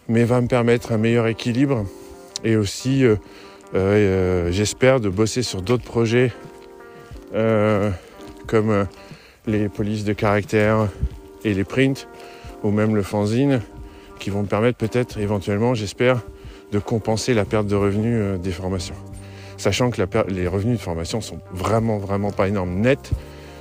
mais 0.08 0.24
va 0.24 0.40
me 0.40 0.48
permettre 0.48 0.92
un 0.92 0.98
meilleur 0.98 1.26
équilibre 1.26 1.86
et 2.44 2.56
aussi, 2.56 3.04
euh, 3.04 3.16
euh, 3.74 4.50
j'espère, 4.50 5.00
de 5.00 5.08
bosser 5.08 5.42
sur 5.42 5.62
d'autres 5.62 5.84
projets 5.84 6.32
euh, 7.34 7.90
comme 8.46 8.86
les 9.46 9.68
polices 9.68 10.04
de 10.04 10.12
caractère 10.12 10.88
et 11.44 11.54
les 11.54 11.64
prints, 11.64 12.06
ou 12.62 12.70
même 12.70 12.94
le 12.94 13.02
fanzine, 13.02 13.60
qui 14.18 14.30
vont 14.30 14.42
me 14.42 14.46
permettre 14.46 14.78
peut-être 14.78 15.18
éventuellement, 15.18 15.74
j'espère, 15.74 16.20
de 16.70 16.78
compenser 16.78 17.34
la 17.34 17.44
perte 17.44 17.66
de 17.66 17.74
revenus 17.74 18.40
des 18.40 18.52
formations. 18.52 18.94
Sachant 19.56 19.90
que 19.90 20.02
les 20.28 20.48
revenus 20.48 20.78
de 20.78 20.82
formation 20.82 21.20
sont 21.20 21.38
vraiment, 21.52 21.98
vraiment 21.98 22.30
pas 22.30 22.48
énormes. 22.48 22.80
Net, 22.80 23.10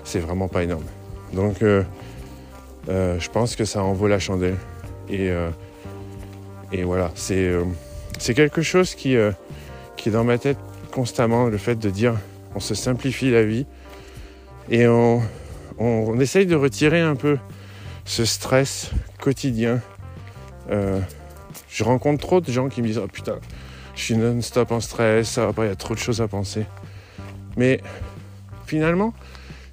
c'est 0.04 0.20
vraiment 0.20 0.48
pas 0.48 0.63
énorme. 0.63 0.86
Donc, 1.34 1.63
euh, 2.90 3.20
je 3.20 3.30
pense 3.30 3.56
que 3.56 3.66
ça 3.66 3.84
en 3.84 3.94
vaut 3.94 4.08
la 4.08 4.20
chandelle. 4.20 4.58
Et, 5.10 5.30
euh, 5.30 5.50
et 6.72 6.84
voilà, 6.84 7.12
c'est 7.16 7.48
euh, 7.48 7.63
quelque 8.20 8.62
chose 8.62 8.96
qui 8.96 9.16
est 9.16 10.10
dans 10.10 10.24
ma 10.24 10.38
tête 10.38 10.58
constamment, 10.92 11.46
le 11.46 11.58
fait 11.58 11.75
de 11.75 11.90
dire 11.90 12.16
on 12.55 12.60
se 12.60 12.75
simplifie 12.75 13.31
la 13.31 13.43
vie 13.43 13.65
et 14.70 14.88
on, 14.88 15.22
on, 15.77 16.20
essaye 16.20 16.46
de 16.46 16.55
retirer 16.55 17.01
un 17.01 17.15
peu 17.15 17.38
ce 18.05 18.25
stress 18.25 18.91
quotidien. 19.20 19.81
je 20.70 21.84
rencontre 21.84 22.22
trop 22.22 22.41
de 22.41 22.51
gens 22.51 22.70
qui 22.70 22.81
me 22.81 22.88
disent 22.88 23.00
Oh 23.00 23.08
putain, 23.08 23.39
je 23.96 24.01
suis 24.01 24.17
non-stop 24.17 24.72
en 24.72 24.79
stress, 24.79 25.38
va 25.38 25.53
pas, 25.53 25.65
il 25.65 25.70
y 25.70 25.72
a 25.72 25.75
trop 25.75 25.93
de 25.93 26.00
choses 26.00 26.22
à 26.22 26.27
penser. 26.27 26.65
Mais 27.58 27.81
finalement, 28.65 29.13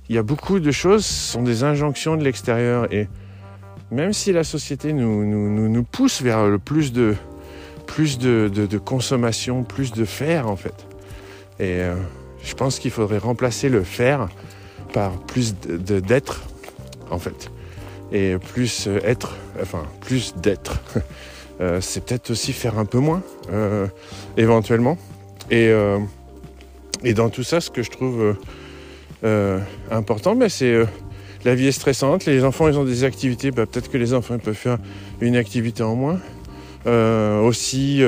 il 0.08 0.14
y 0.14 0.18
a 0.18 0.22
beaucoup 0.22 0.58
de 0.60 0.70
choses 0.70 1.06
qui 1.06 1.12
sont 1.12 1.42
des 1.42 1.64
injonctions 1.64 2.16
de 2.16 2.24
l'extérieur. 2.24 2.92
Et 2.92 3.08
même 3.90 4.12
si 4.12 4.32
la 4.32 4.44
société 4.44 4.92
nous, 4.92 5.82
pousse 5.84 6.22
vers 6.22 6.46
le 6.46 6.58
plus 6.58 6.92
de, 6.92 7.16
consommation, 8.84 9.62
plus 9.62 9.92
de 9.92 10.04
faire 10.04 10.48
en 10.48 10.56
fait. 10.56 10.86
Euh, 11.60 11.96
je 12.48 12.54
pense 12.54 12.78
qu'il 12.78 12.90
faudrait 12.90 13.18
remplacer 13.18 13.68
le 13.68 13.82
faire 13.82 14.28
par 14.92 15.12
plus 15.26 15.54
d'être 15.54 16.42
en 17.10 17.18
fait. 17.18 17.50
Et 18.10 18.36
plus 18.52 18.86
euh, 18.86 19.00
être, 19.04 19.34
enfin 19.62 19.84
plus 20.00 20.34
d'être. 20.36 20.80
Euh, 21.60 21.80
c'est 21.80 22.04
peut-être 22.04 22.30
aussi 22.30 22.52
faire 22.52 22.78
un 22.78 22.84
peu 22.84 23.00
moins, 23.00 23.20
éventuellement. 24.36 24.96
Et, 25.50 25.72
et 27.02 27.14
dans 27.14 27.30
tout 27.30 27.42
ça, 27.42 27.60
ce 27.60 27.68
que 27.68 27.82
je 27.82 27.90
trouve 27.90 28.36
euh, 29.24 29.58
important, 29.90 30.36
mais 30.36 30.48
c'est 30.48 30.72
euh, 30.72 30.84
la 31.44 31.56
vie 31.56 31.66
est 31.66 31.72
stressante. 31.72 32.24
Les 32.24 32.44
enfants, 32.44 32.68
ils 32.68 32.78
ont 32.78 32.84
des 32.84 33.02
activités. 33.02 33.50
Bah, 33.50 33.66
peut-être 33.66 33.90
que 33.90 33.98
les 33.98 34.14
enfants 34.14 34.38
peuvent 34.38 34.54
faire 34.54 34.78
une 35.20 35.34
activité 35.34 35.82
en 35.82 35.96
moins. 35.96 36.20
Euh, 36.86 37.40
aussi, 37.40 38.00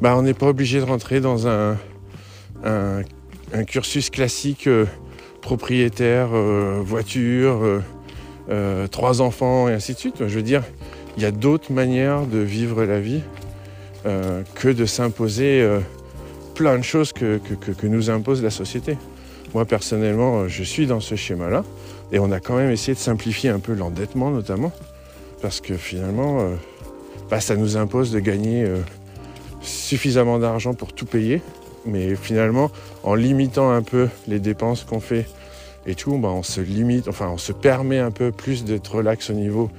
bah, 0.00 0.16
on 0.16 0.22
n'est 0.22 0.34
pas 0.34 0.46
obligé 0.46 0.78
de 0.78 0.84
rentrer 0.84 1.20
dans 1.20 1.48
un, 1.48 1.76
cursus 3.66 4.10
classique 4.10 4.68
propriétaire, 5.40 6.28
voiture, 6.82 7.82
trois 8.90 9.20
enfants 9.20 9.68
et 9.68 9.72
ainsi 9.72 9.94
de 9.94 9.98
suite. 9.98 10.16
Je 10.20 10.34
veux 10.34 10.42
dire, 10.42 10.62
il 11.16 11.22
y 11.22 11.26
a 11.26 11.30
d'autres 11.30 11.72
manières 11.72 12.26
de 12.26 12.38
vivre 12.38 12.84
la 12.84 13.00
vie 13.00 13.22
que 14.04 14.68
de 14.68 14.86
s'imposer 14.86 15.66
plein 16.54 16.78
de 16.78 16.84
choses 16.84 17.12
que, 17.12 17.40
nous 17.86 18.10
impose 18.10 18.42
la 18.42 18.50
société. 18.50 18.96
Moi 19.54 19.64
personnellement, 19.64 20.40
euh, 20.40 20.48
je 20.48 20.62
suis 20.62 20.86
dans 20.86 21.00
ce 21.00 21.14
schéma-là. 21.14 21.64
Et 22.10 22.18
on 22.18 22.30
a 22.30 22.40
quand 22.40 22.56
même 22.56 22.70
essayé 22.70 22.94
de 22.94 22.98
simplifier 22.98 23.50
un 23.50 23.58
peu 23.58 23.74
l'endettement 23.74 24.30
notamment. 24.30 24.72
Parce 25.40 25.60
que 25.60 25.74
finalement, 25.74 26.40
euh, 26.40 26.54
bah, 27.30 27.40
ça 27.40 27.56
nous 27.56 27.76
impose 27.76 28.12
de 28.12 28.20
gagner 28.20 28.64
euh, 28.64 28.78
suffisamment 29.60 30.38
d'argent 30.38 30.74
pour 30.74 30.92
tout 30.92 31.06
payer. 31.06 31.42
Mais 31.84 32.14
finalement, 32.14 32.70
en 33.02 33.14
limitant 33.14 33.70
un 33.70 33.82
peu 33.82 34.08
les 34.28 34.38
dépenses 34.38 34.84
qu'on 34.84 35.00
fait 35.00 35.26
et 35.86 35.94
tout, 35.94 36.16
bah, 36.18 36.28
on 36.28 36.42
se 36.42 36.60
limite, 36.60 37.08
enfin 37.08 37.28
on 37.28 37.38
se 37.38 37.52
permet 37.52 37.98
un 37.98 38.10
peu 38.10 38.30
plus 38.30 38.64
d'être 38.64 38.96
relax 38.96 39.30
au 39.30 39.34
niveau 39.34 39.70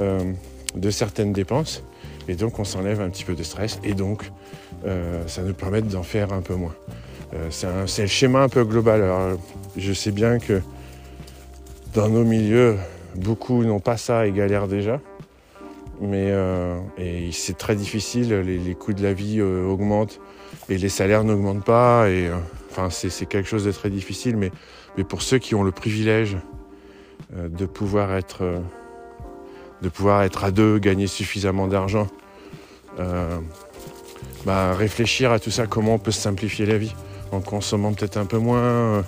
de 0.00 0.90
certaines 0.90 1.32
dépenses. 1.32 1.84
Et 2.26 2.34
donc 2.34 2.58
on 2.58 2.64
s'enlève 2.64 3.00
un 3.00 3.08
petit 3.08 3.24
peu 3.24 3.34
de 3.34 3.42
stress. 3.42 3.78
Et 3.84 3.94
donc 3.94 4.30
ça 5.26 5.42
nous 5.42 5.54
permet 5.54 5.82
d'en 5.82 6.02
faire 6.02 6.32
un 6.32 6.40
peu 6.40 6.54
moins. 6.54 6.74
Euh, 7.34 7.86
c'est 7.86 8.02
le 8.02 8.08
schéma 8.08 8.42
un 8.42 8.48
peu 8.48 8.64
global. 8.64 9.02
Alors, 9.02 9.38
je 9.76 9.92
sais 9.92 10.12
bien 10.12 10.38
que 10.38 10.60
dans 11.94 12.08
nos 12.08 12.24
milieux, 12.24 12.76
beaucoup 13.16 13.64
n'ont 13.64 13.80
pas 13.80 13.96
ça 13.96 14.26
et 14.26 14.32
galèrent 14.32 14.68
déjà. 14.68 15.00
Mais 16.00 16.30
euh, 16.30 16.78
c'est 17.32 17.56
très 17.56 17.76
difficile, 17.76 18.34
les, 18.34 18.74
coûts 18.74 18.92
de 18.92 19.02
la 19.02 19.12
vie 19.12 19.40
euh, 19.40 19.64
augmentent 19.64 20.20
et 20.68 20.76
les 20.76 20.88
salaires 20.88 21.24
n'augmentent 21.24 21.64
pas. 21.64 22.08
Et, 22.10 22.30
enfin, 22.70 22.90
c'est 22.90 23.26
quelque 23.26 23.48
chose 23.48 23.64
de 23.64 23.72
très 23.72 23.90
difficile. 23.90 24.36
Mais, 24.36 24.50
mais, 24.96 25.04
pour 25.04 25.22
ceux 25.22 25.38
qui 25.38 25.54
ont 25.54 25.62
le 25.62 25.72
privilège 25.72 26.36
de, 27.32 27.66
pouvoir 27.66 28.14
être, 28.14 28.62
de 29.82 29.88
pouvoir 29.88 30.22
être 30.22 30.44
à 30.44 30.50
deux, 30.50 30.78
gagner 30.78 31.06
suffisamment 31.06 31.68
d'argent, 31.68 32.08
bah, 34.44 34.74
réfléchir 34.74 35.32
à 35.32 35.38
tout 35.38 35.50
ça, 35.50 35.66
comment 35.66 35.94
on 35.94 35.98
peut 35.98 36.10
simplifier 36.10 36.66
la 36.66 36.78
vie 36.78 36.94
en 37.32 37.40
consommant 37.40 37.92
peut-être 37.92 38.16
un 38.16 38.26
peu 38.26 38.38
moins. 38.38 39.04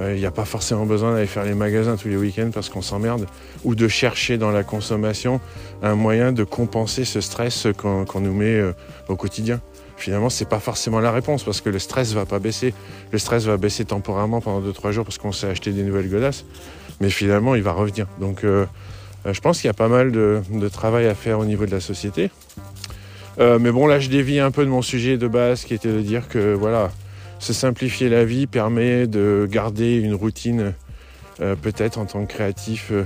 Il 0.00 0.04
euh, 0.04 0.16
n'y 0.16 0.24
a 0.24 0.30
pas 0.30 0.46
forcément 0.46 0.86
besoin 0.86 1.12
d'aller 1.12 1.26
faire 1.26 1.44
les 1.44 1.54
magasins 1.54 1.96
tous 1.96 2.08
les 2.08 2.16
week-ends 2.16 2.50
parce 2.54 2.70
qu'on 2.70 2.80
s'emmerde, 2.80 3.26
ou 3.64 3.74
de 3.74 3.86
chercher 3.86 4.38
dans 4.38 4.50
la 4.50 4.64
consommation 4.64 5.40
un 5.82 5.94
moyen 5.94 6.32
de 6.32 6.42
compenser 6.42 7.04
ce 7.04 7.20
stress 7.20 7.66
qu'on 7.76 8.20
nous 8.20 8.32
met 8.32 8.54
euh, 8.54 8.72
au 9.08 9.16
quotidien. 9.16 9.60
Finalement, 9.98 10.30
ce 10.30 10.42
n'est 10.42 10.48
pas 10.48 10.58
forcément 10.58 11.00
la 11.00 11.12
réponse 11.12 11.44
parce 11.44 11.60
que 11.60 11.68
le 11.68 11.78
stress 11.78 12.14
va 12.14 12.24
pas 12.24 12.38
baisser. 12.38 12.72
Le 13.12 13.18
stress 13.18 13.44
va 13.44 13.58
baisser 13.58 13.84
temporairement 13.84 14.40
pendant 14.40 14.66
2-3 14.66 14.92
jours 14.92 15.04
parce 15.04 15.18
qu'on 15.18 15.32
s'est 15.32 15.48
acheté 15.48 15.72
des 15.72 15.82
nouvelles 15.82 16.08
godasses, 16.08 16.46
mais 17.00 17.10
finalement, 17.10 17.54
il 17.54 17.62
va 17.62 17.72
revenir. 17.72 18.06
Donc, 18.18 18.44
euh, 18.44 18.64
je 19.30 19.40
pense 19.40 19.60
qu'il 19.60 19.68
y 19.68 19.70
a 19.70 19.74
pas 19.74 19.88
mal 19.88 20.12
de, 20.12 20.40
travail 20.72 21.08
à 21.08 21.14
faire 21.14 21.38
au 21.38 21.44
niveau 21.44 21.66
de 21.66 21.72
la 21.72 21.80
société. 21.80 22.30
mais 23.38 23.70
bon, 23.70 23.86
là, 23.86 24.00
je 24.00 24.08
dévie 24.08 24.40
un 24.40 24.50
peu 24.50 24.64
de 24.64 24.70
mon 24.70 24.80
sujet 24.80 25.18
de 25.18 25.28
base 25.28 25.64
qui 25.64 25.74
était 25.74 25.92
de 25.92 26.00
dire 26.00 26.28
que 26.28 26.54
voilà, 26.54 26.90
se 27.40 27.52
simplifier 27.54 28.08
la 28.08 28.24
vie 28.24 28.46
permet 28.46 29.06
de 29.06 29.48
garder 29.50 29.96
une 29.96 30.14
routine 30.14 30.74
euh, 31.40 31.56
peut-être 31.56 31.98
en 31.98 32.04
tant 32.04 32.26
que 32.26 32.32
créatif 32.32 32.88
euh, 32.92 33.04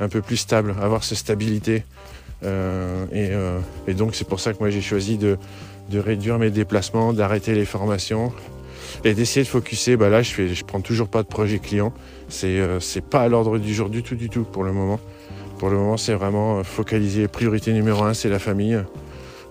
un 0.00 0.08
peu 0.08 0.20
plus 0.20 0.36
stable, 0.36 0.74
avoir 0.82 1.04
cette 1.04 1.18
stabilité. 1.18 1.84
Euh, 2.42 3.60
et, 3.86 3.94
donc 3.94 4.14
c'est 4.14 4.26
pour 4.26 4.40
ça 4.40 4.52
que 4.52 4.58
moi 4.58 4.68
j'ai 4.68 4.82
choisi 4.82 5.16
de, 5.16 5.38
réduire 5.94 6.38
mes 6.38 6.50
déplacements, 6.50 7.12
d'arrêter 7.12 7.54
les 7.54 7.64
formations 7.64 8.32
et 9.04 9.14
d'essayer 9.14 9.44
de 9.44 9.48
focuser. 9.48 9.96
Bah 9.96 10.08
là 10.08 10.22
je 10.22 10.32
fais, 10.32 10.48
je 10.48 10.64
prends 10.64 10.80
toujours 10.80 11.08
pas 11.08 11.22
de 11.22 11.28
projet 11.28 11.60
client. 11.60 11.94
C'est 12.28 13.04
pas 13.08 13.20
à 13.20 13.28
l'ordre 13.28 13.58
du 13.58 13.72
jour 13.72 13.88
du 13.88 14.02
tout 14.02 14.16
du 14.16 14.28
tout 14.28 14.42
pour 14.42 14.64
le 14.64 14.72
moment. 14.72 14.98
Pour 15.58 15.70
le 15.70 15.76
moment 15.76 15.96
c'est 15.96 16.14
vraiment 16.14 16.62
focaliser. 16.64 17.28
Priorité 17.28 17.72
numéro 17.72 18.02
un 18.02 18.12
c'est 18.12 18.28
la 18.28 18.40
famille 18.40 18.78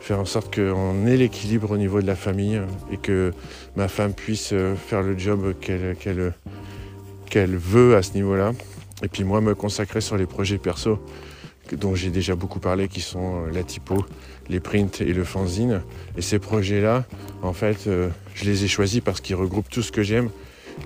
faire 0.06 0.20
en 0.20 0.26
sorte 0.26 0.54
qu'on 0.54 1.08
ait 1.08 1.18
l'équilibre 1.18 1.72
au 1.72 1.78
niveau 1.78 2.00
de 2.00 2.06
la 2.06 2.16
famille 2.16 2.62
et 2.92 2.98
que 2.98 3.34
ma 3.76 3.88
femme 3.88 4.14
puisse 4.14 4.52
euh, 4.54 4.76
faire 4.76 5.02
le 5.02 5.18
job 5.18 5.56
qu'elle 5.60 7.56
veut 7.56 7.96
à 7.96 8.04
ce 8.04 8.14
niveau-là. 8.14 8.52
Et 9.02 9.08
puis 9.08 9.24
moi 9.24 9.42
me 9.42 9.56
consacrer 9.56 10.02
sur 10.02 10.16
les 10.16 10.28
projets 10.28 10.60
perso 10.60 11.00
dont 11.76 11.96
j'ai 11.96 12.12
déjà 12.12 12.36
beaucoup 12.36 12.60
parlé, 12.60 12.88
qui 12.88 13.02
sont 13.02 13.46
la 13.52 13.64
typo, 13.64 14.06
les 14.48 14.60
prints 14.60 15.02
et 15.02 15.12
le 15.12 15.24
fanzine. 15.24 15.82
Et 16.16 16.22
ces 16.22 16.38
projets-là, 16.38 17.06
en 17.42 17.54
fait, 17.54 17.90
je 18.36 18.46
les 18.46 18.64
ai 18.64 18.68
choisis 18.68 19.02
parce 19.02 19.20
qu'ils 19.22 19.36
regroupent 19.36 19.72
tout 19.72 19.82
ce 19.82 19.92
que 19.92 20.04
j'aime 20.04 20.30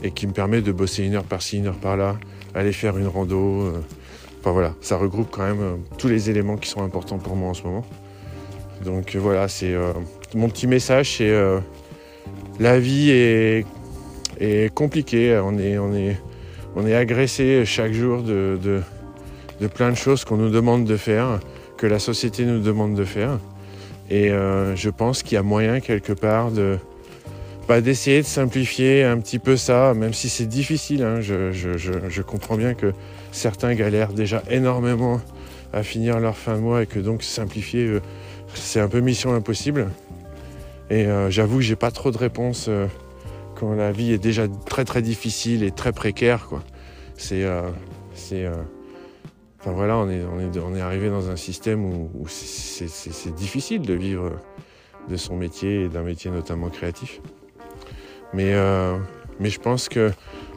et 0.01 0.11
qui 0.11 0.27
me 0.27 0.31
permet 0.31 0.61
de 0.61 0.71
bosser 0.71 1.03
une 1.03 1.15
heure 1.15 1.25
par-ci, 1.25 1.57
une 1.57 1.67
heure 1.67 1.75
par-là, 1.75 2.17
aller 2.55 2.71
faire 2.71 2.97
une 2.97 3.07
rando. 3.07 3.73
Enfin 4.39 4.51
voilà, 4.53 4.73
ça 4.79 4.95
regroupe 4.95 5.27
quand 5.29 5.43
même 5.43 5.79
tous 5.97 6.07
les 6.07 6.29
éléments 6.29 6.55
qui 6.55 6.69
sont 6.69 6.81
importants 6.81 7.17
pour 7.17 7.35
moi 7.35 7.49
en 7.49 7.53
ce 7.53 7.63
moment. 7.63 7.85
Donc 8.83 9.15
voilà, 9.15 9.47
c'est 9.47 9.75
mon 10.33 10.49
petit 10.49 10.67
message, 10.67 11.17
c'est 11.17 11.33
la 12.59 12.79
vie 12.79 13.09
est, 13.11 13.65
compliquée. 14.73 15.39
On 15.43 15.57
est, 15.57 16.93
agressé 16.93 17.63
chaque 17.65 17.93
jour 17.93 18.21
de, 18.21 18.59
de, 19.61 19.67
plein 19.67 19.89
de 19.89 19.95
choses 19.95 20.25
qu'on 20.25 20.37
nous 20.37 20.49
demande 20.49 20.85
de 20.85 20.97
faire, 20.97 21.39
que 21.77 21.87
la 21.87 21.99
société 21.99 22.45
nous 22.45 22.59
demande 22.59 22.95
de 22.95 23.05
faire. 23.05 23.39
Et 24.09 24.31
euh, 24.31 24.75
je 24.75 24.89
pense 24.89 25.21
qu'il 25.21 25.35
y 25.35 25.37
a 25.37 25.43
moyen 25.43 25.79
quelque 25.79 26.13
part 26.13 26.51
de 26.51 26.77
bah, 27.67 27.81
d'essayer 27.81 28.21
de 28.21 28.25
simplifier 28.25 29.03
un 29.03 29.19
petit 29.19 29.37
peu 29.37 29.55
ça, 29.55 29.93
même 29.93 30.13
si 30.13 30.27
c'est 30.27 30.47
difficile. 30.47 31.03
Hein. 31.03 31.21
je, 31.21 32.21
comprends 32.23 32.57
bien 32.57 32.73
que 32.73 32.93
certains 33.31 33.75
galèrent 33.75 34.13
déjà 34.13 34.41
énormément 34.49 35.21
à 35.71 35.83
finir 35.83 36.19
leur 36.19 36.35
fin 36.35 36.55
de 36.55 36.61
mois 36.61 36.81
et 36.81 36.87
que 36.87 36.97
donc 36.97 37.21
simplifier, 37.21 37.85
euh, 37.85 38.01
c'est 38.53 38.79
un 38.79 38.87
peu 38.87 38.99
mission 38.99 39.33
impossible. 39.33 39.89
Et 40.89 41.05
euh, 41.05 41.29
j'avoue 41.29 41.57
que 41.57 41.63
j'ai 41.63 41.75
pas 41.75 41.91
trop 41.91 42.11
de 42.11 42.17
réponses 42.17 42.65
euh, 42.67 42.87
quand 43.55 43.73
la 43.75 43.91
vie 43.91 44.11
est 44.11 44.17
déjà 44.17 44.47
très 44.47 44.85
très 44.85 45.01
difficile 45.01 45.63
et 45.63 45.71
très 45.71 45.91
précaire. 45.91 46.49
C'est, 47.15 47.43
euh, 47.43 47.69
enfin 49.59 49.71
voilà, 49.71 49.97
on 49.97 50.09
est, 50.09 50.81
arrivé 50.81 51.09
dans 51.09 51.29
un 51.29 51.35
système 51.35 51.85
où, 51.85 52.25
c'est, 52.27 53.35
difficile 53.35 53.81
de 53.81 53.93
vivre 53.93 54.31
de 55.09 55.15
son 55.15 55.35
métier 55.35 55.83
et 55.83 55.89
d'un 55.89 56.03
métier 56.03 56.31
notamment 56.31 56.69
créatif. 56.69 57.21
Mais, 58.33 58.53
mais 59.39 59.49
je 59.49 59.59
pense 59.59 59.89
que 59.89 60.11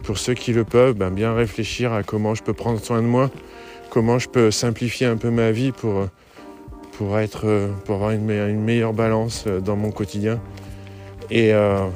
pour 0.04 0.18
ceux 0.18 0.34
qui 0.34 0.52
le 0.52 0.64
peuvent, 0.64 0.94
ben 0.94 1.11
bien 1.11 1.34
réfléchir 1.34 1.92
à 1.92 2.02
comment 2.02 2.34
je 2.34 2.42
peux 2.42 2.52
prendre 2.52 2.80
soin 2.80 3.02
de 3.02 3.06
moi, 3.06 3.30
comment 3.90 4.18
je 4.18 4.28
peux 4.28 4.50
simplifier 4.50 5.06
un 5.06 5.16
peu 5.16 5.30
ma 5.30 5.50
vie 5.50 5.72
pour 5.72 6.06
pour, 6.92 7.18
être, 7.18 7.46
euh, 7.46 7.68
pour 7.84 7.96
avoir 7.96 8.11
une, 8.11 8.25
meilleure 8.25 8.92
balance 8.92 9.44
euh, 9.46 9.61
dans 9.61 9.76
mon 9.76 9.90
quotidien. 9.90 10.40
Et, 11.30 11.52
euh, 11.52 11.88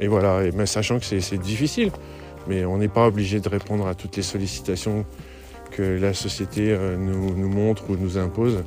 et 0.00 0.08
voilà, 0.08 0.40
mais 0.54 0.66
sachant 0.66 0.98
que 0.98 1.04
c'est 1.04 1.38
difficile, 1.38 1.92
mais 2.48 2.64
on 2.64 2.78
n'est 2.78 2.88
pas 2.88 3.06
obligé 3.06 3.40
de 3.40 3.48
répondre 3.48 3.86
à 3.86 3.94
toutes 3.94 4.16
les 4.16 4.22
sollicitations 4.22 5.04
que 5.70 5.82
la 5.82 6.14
société 6.14 6.76
nous 6.98 7.48
montre 7.48 7.84
ou 7.90 7.96
nous 7.96 8.18
impose. 8.18 8.64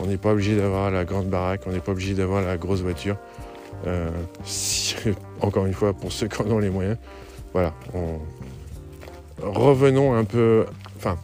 On 0.00 0.06
n'est 0.06 0.16
pas 0.16 0.32
obligé 0.32 0.56
d'avoir 0.56 0.90
la 0.90 1.04
grande 1.04 1.26
baraque, 1.26 1.62
on 1.66 1.72
n'est 1.72 1.80
pas 1.80 1.92
obligé 1.92 2.14
d'avoir 2.14 2.40
la 2.40 2.56
grosse 2.56 2.80
voiture. 2.80 3.16
encore 5.40 5.66
une 5.66 5.74
fois, 5.74 5.92
pour 5.92 6.12
ceux 6.12 6.28
qui 6.28 6.40
en 6.40 6.50
ont 6.50 6.60
les 6.60 6.70
moyens, 6.70 6.96
voilà, 7.52 7.74
revenons 9.42 10.14
un 10.14 10.24
peu, 10.24 10.64
enfin, 10.96 11.16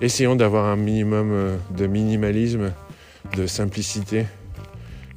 essayons 0.00 0.34
d'avoir 0.34 0.64
un 0.64 0.76
minimum 0.76 1.58
de 1.76 1.86
minimalisme 1.86 2.72
de 3.34 3.46
simplicité. 3.46 4.26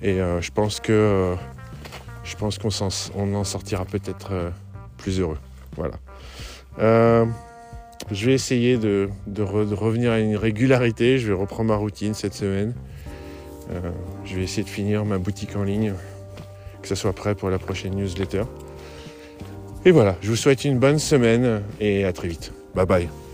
Et 0.02 0.20
euh, 0.22 0.42
je 0.42 0.52
pense 0.52 0.80
que 0.80 0.92
euh, 0.92 1.36
je 2.24 2.36
pense 2.36 2.58
qu'on 2.58 2.70
on 3.16 3.34
en 3.34 3.44
sortira 3.44 3.86
peut-être 3.86 4.30
euh, 4.32 4.50
plus 4.98 5.20
heureux. 5.20 5.38
Voilà. 5.76 6.00
je 8.12 8.26
vais 8.26 8.34
essayer 8.34 8.78
de, 8.78 9.10
revenir 9.40 10.12
à 10.12 10.20
une 10.20 10.36
régularité. 10.36 11.20
Je 11.20 11.28
vais 11.28 11.34
reprendre 11.34 11.70
ma 11.70 11.76
routine 11.76 12.14
cette 12.16 12.34
semaine. 12.34 12.74
je 14.26 14.36
vais 14.36 14.44
essayer 14.44 14.64
de 14.64 14.70
finir 14.70 15.06
ma 15.06 15.20
boutique 15.20 15.56
en 15.56 15.64
ligne, 15.64 15.94
que 16.82 16.88
ce 16.88 16.96
soit 16.96 17.14
prêt 17.14 17.36
pour 17.36 17.52
la 17.52 17.60
prochaine 17.60 17.96
newsletter. 17.96 18.44
Et 19.86 19.92
voilà, 19.92 20.16
je 20.22 20.30
vous 20.30 20.36
souhaite 20.36 20.66
une 20.66 20.80
bonne 20.80 21.00
semaine 21.00 21.62
et 21.80 22.06
à 22.06 22.12
très 22.12 22.28
vite. 22.28 22.52
Bye 22.74 22.88
bye. 22.88 23.27